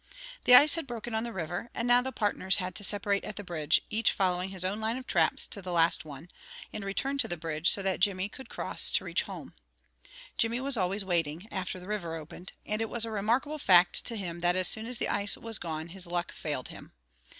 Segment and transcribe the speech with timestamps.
[0.45, 3.35] The ice had broken on the river, and now the partners had to separate at
[3.35, 6.29] the bridge, each following his own line of traps to the last one,
[6.73, 9.53] and return to the bridge so that Jimmy could cross to reach home.
[10.39, 14.17] Jimmy was always waiting, after the river opened, and it was a remarkable fact to
[14.17, 16.93] him that as soon as the ice was gone his luck failed him.